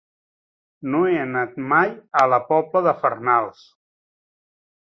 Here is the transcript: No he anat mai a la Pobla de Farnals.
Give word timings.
No 0.93 1.01
he 1.09 1.11
anat 1.23 1.53
mai 1.75 1.93
a 2.23 2.25
la 2.33 2.41
Pobla 2.49 2.83
de 2.89 2.97
Farnals. 3.05 3.63